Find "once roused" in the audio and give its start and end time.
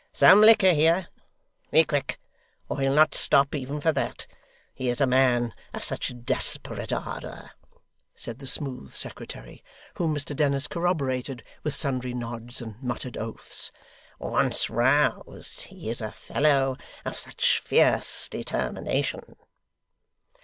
14.17-15.61